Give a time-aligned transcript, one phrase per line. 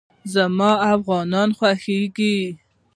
[0.33, 2.37] زما افغانان خوښېږي